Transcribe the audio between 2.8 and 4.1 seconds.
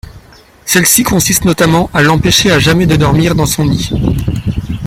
de dormir dans son lit.